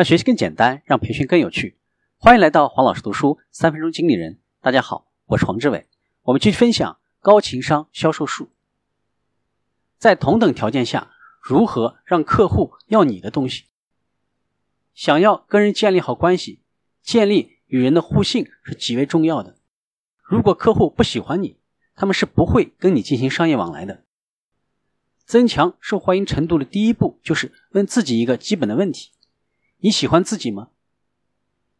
[0.00, 1.76] 让学习更简单，让培训更有趣。
[2.16, 4.38] 欢迎来到黄老师读书三分钟经理人。
[4.62, 5.88] 大家好，我是黄志伟。
[6.22, 8.48] 我们继续分享高情商销售术。
[9.98, 11.10] 在同等条件下，
[11.42, 13.64] 如何让客户要你的东西？
[14.94, 16.62] 想要跟人建立好关系，
[17.02, 19.58] 建立与人的互信是极为重要的。
[20.22, 21.58] 如果客户不喜欢你，
[21.94, 24.04] 他们是不会跟你进行商业往来的。
[25.26, 29.10] 增强受欢迎程度的第一步，就是问自己一个基本的问题。
[29.82, 30.68] 你喜欢自己吗？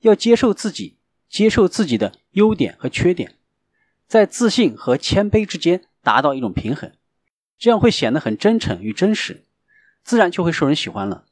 [0.00, 0.96] 要接受自己，
[1.28, 3.36] 接受自己的优点和缺点，
[4.06, 6.92] 在自信和谦卑之间达到一种平衡，
[7.58, 9.44] 这样会显得很真诚与真实，
[10.02, 11.26] 自然就会受人喜欢了。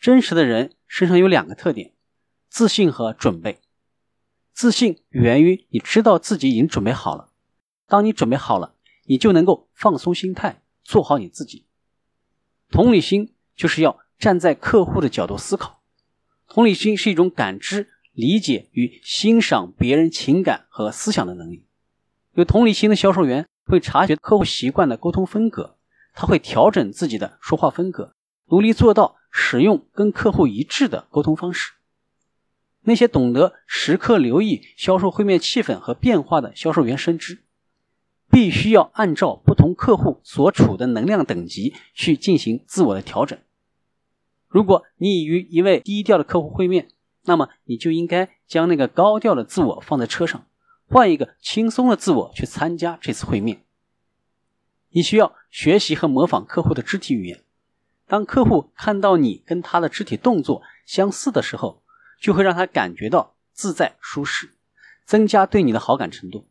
[0.00, 1.92] 真实的人身上有两个特点：
[2.48, 3.60] 自信和准备。
[4.52, 7.30] 自信源于你知道自己已经准备好了，
[7.86, 8.74] 当你准备好了，
[9.04, 11.66] 你就能够放松心态，做好你自己。
[12.68, 14.00] 同理心就是要。
[14.22, 15.82] 站在客户的角度思考，
[16.46, 21.66] 同理心是一种感知、理解与欣赏别人情感和思想的能力。
[22.34, 25.76] 有同理心的销售员会察觉客户习惯的沟通风格，
[26.14, 28.14] 他会调整自己的说话风格，
[28.46, 31.72] 努力做到使用跟客户一致的沟通方式。
[32.82, 37.42] 那些懂得时刻留意销售会面气氛和变化的销售员深知，
[38.30, 43.36] 必须要按照不同客户所处的能量等级去进行自我的调整。
[44.52, 46.88] 如果你已与一位低调的客户会面，
[47.22, 50.44] 那么你就应该将那个高调的自我放在车上，
[50.86, 53.64] 换一个轻松的自我去参加这次会面。
[54.90, 57.40] 你需要学习和模仿客户的肢体语言，
[58.06, 61.82] 当客户看到你跟他的肢体动作相似的时候，
[62.20, 64.50] 就会让他感觉到自在舒适，
[65.06, 66.46] 增加对你的好感程度。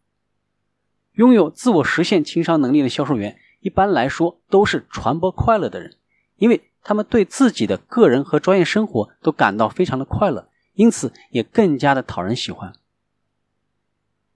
[1.11, 5.97] 拥有自我实现情商能力的销售员，一般来说都是传播快乐的人，
[6.37, 6.63] 因为。
[6.83, 12.73] 他们对自己的个人和专业生活都感到非常的快乐，因此也更加的讨人喜欢。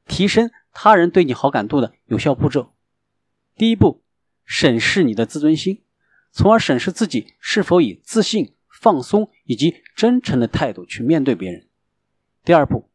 [0.05, 2.73] 提升他人对你好感度的有效步骤：
[3.55, 4.03] 第一步，
[4.43, 5.83] 审视你的自尊心，
[6.31, 11.63] 从而审视自己是否以自信、放松以及真诚的态度去面对别人；
[12.43, 12.89] 第二步，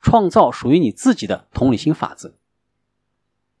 [0.00, 2.30] 创造属于你自己的同理心法则；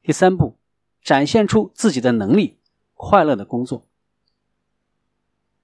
[0.02, 0.58] 第三步，
[1.00, 2.58] 展现出自己的能力，
[2.94, 3.86] 快乐的工作。